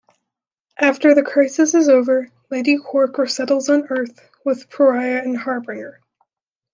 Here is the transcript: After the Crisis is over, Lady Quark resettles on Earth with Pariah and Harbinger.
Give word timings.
After 0.79 1.13
the 1.13 1.21
Crisis 1.21 1.75
is 1.75 1.87
over, 1.87 2.31
Lady 2.49 2.75
Quark 2.79 3.19
resettles 3.19 3.69
on 3.69 3.85
Earth 3.91 4.19
with 4.43 4.67
Pariah 4.67 5.21
and 5.23 5.37
Harbinger. 5.37 5.99